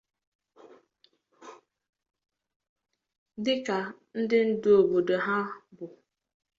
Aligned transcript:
dịka 3.43 3.77
ndị 4.19 4.39
ndu 4.51 4.69
obodo 4.79 5.15
ha 5.25 5.37
bụ 5.75 5.85